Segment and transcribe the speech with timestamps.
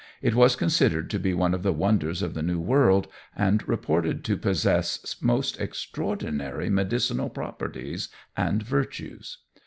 [0.19, 4.23] It was considered to be one of the wonders of the New World, and reported
[4.23, 9.37] to possess most extraordinary medicinal properties and virtues.